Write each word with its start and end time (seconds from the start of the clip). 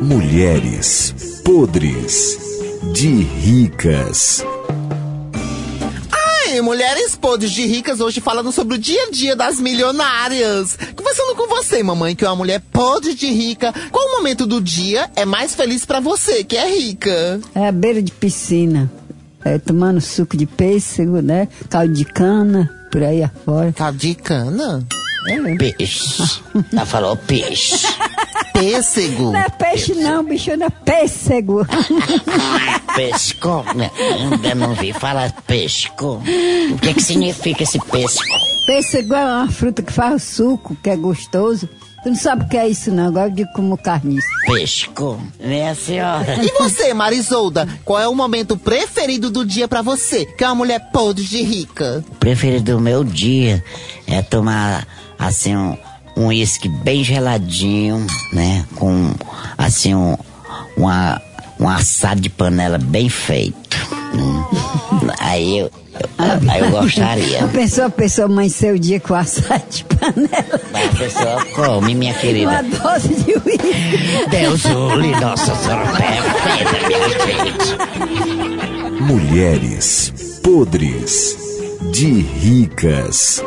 Mulheres 0.00 1.40
podres 1.44 2.38
de 2.92 3.08
ricas. 3.08 4.44
Ai, 6.12 6.60
mulheres 6.60 7.16
podres 7.16 7.50
de 7.52 7.64
ricas 7.66 8.00
hoje 8.00 8.20
falando 8.20 8.52
sobre 8.52 8.74
o 8.74 8.78
dia 8.78 9.04
a 9.04 9.10
dia 9.10 9.34
das 9.34 9.58
milionárias. 9.58 10.76
Conversando 10.94 11.34
com 11.36 11.46
você, 11.48 11.82
mamãe, 11.82 12.14
que 12.14 12.24
é 12.24 12.28
uma 12.28 12.36
mulher 12.36 12.60
podre 12.72 13.14
de 13.14 13.26
rica. 13.26 13.72
Qual 13.90 14.16
momento 14.16 14.46
do 14.46 14.60
dia 14.60 15.10
é 15.16 15.24
mais 15.24 15.54
feliz 15.54 15.84
pra 15.84 16.00
você, 16.00 16.44
que 16.44 16.56
é 16.56 16.68
rica? 16.68 17.40
É 17.54 17.68
a 17.68 17.72
beira 17.72 18.02
de 18.02 18.12
piscina. 18.12 18.90
É, 19.44 19.58
tomando 19.58 20.00
suco 20.00 20.36
de 20.36 20.46
pêssego, 20.46 21.20
né? 21.20 21.48
Caldo 21.68 21.92
de 21.92 22.04
cana, 22.04 22.70
por 22.90 23.02
aí 23.02 23.22
afora. 23.22 23.72
Caldo 23.72 23.98
de 23.98 24.14
cana? 24.14 24.86
É. 25.26 25.56
Peixe. 25.56 26.22
Ela 26.72 26.86
falou 26.86 27.16
peixe. 27.16 27.86
Pêssego. 28.52 29.32
Não 29.32 29.40
é 29.40 29.48
peixe 29.48 29.94
não, 29.94 30.24
bicho, 30.24 30.56
não 30.56 30.66
é 30.66 30.70
pêssego. 30.70 31.66
Pesco. 32.94 33.64
né? 33.74 33.90
Ainda 33.98 34.54
não 34.54 34.74
vi 34.74 34.92
falar 34.92 35.32
pesco. 35.46 36.22
O 36.72 36.78
que 36.78 36.94
que 36.94 37.02
significa 37.02 37.64
esse 37.64 37.78
pesco? 37.80 38.22
Pêssego 38.66 39.14
é 39.14 39.24
uma 39.24 39.50
fruta 39.50 39.82
que 39.82 39.92
faz 39.92 40.22
suco, 40.22 40.76
que 40.82 40.90
é 40.90 40.96
gostoso. 40.96 41.68
Tu 42.02 42.10
não 42.10 42.16
sabe 42.16 42.44
o 42.44 42.48
que 42.48 42.56
é 42.56 42.68
isso 42.68 42.90
não, 42.90 43.06
agora 43.06 43.28
eu 43.28 43.34
digo 43.34 43.50
como 43.54 43.78
carniça. 43.78 44.26
Pesco. 44.46 45.18
Minha 45.40 45.74
senhora. 45.74 46.44
E 46.44 46.52
você, 46.58 46.92
Marisolda, 46.92 47.66
qual 47.84 48.00
é 48.00 48.06
o 48.06 48.14
momento 48.14 48.58
preferido 48.58 49.30
do 49.30 49.44
dia 49.44 49.66
pra 49.66 49.80
você, 49.80 50.26
que 50.26 50.44
é 50.44 50.48
uma 50.48 50.54
mulher 50.54 50.90
podre 50.92 51.24
de 51.24 51.42
rica? 51.42 52.04
O 52.10 52.14
preferido 52.16 52.74
do 52.74 52.80
meu 52.80 53.02
dia 53.02 53.64
é 54.06 54.20
tomar, 54.20 54.86
assim, 55.18 55.56
um 55.56 55.76
um 56.16 56.26
uísque 56.26 56.68
bem 56.68 57.02
geladinho, 57.02 58.06
né? 58.32 58.64
Com, 58.76 59.12
assim, 59.58 59.94
um, 59.94 60.16
uma, 60.76 61.20
um 61.58 61.68
assado 61.68 62.20
de 62.20 62.28
panela 62.28 62.78
bem 62.78 63.08
feito. 63.08 63.93
Aí 65.34 65.58
eu, 65.58 65.66
eu, 65.66 66.50
aí 66.50 66.60
eu 66.60 66.70
gostaria. 66.70 67.44
A 67.44 67.48
pessoa, 67.48 67.88
a 67.88 67.90
pessoa 67.90 68.26
amanheceu 68.26 68.76
o 68.76 68.78
dia 68.78 69.00
com 69.00 69.14
assado 69.14 69.64
de 69.68 69.84
panela. 69.84 70.60
Mas 70.72 70.84
a 70.84 70.96
pessoa 70.96 71.44
come, 71.56 71.92
minha 71.92 72.12
Uma 72.12 72.20
querida. 72.20 72.62
dose 72.62 73.08
de 73.08 73.32
uísque. 73.32 74.28
Deus 74.30 74.64
ule, 74.64 75.10
nossa 75.20 75.52
senhora 75.56 75.86
perfeita, 75.86 76.86
minha 76.86 77.08
gente. 77.18 79.02
Mulheres 79.02 80.12
podres 80.40 81.36
de 81.90 82.20
ricas. 82.20 83.42